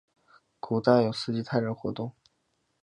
[0.59, 2.11] 古代有斯基泰人活动。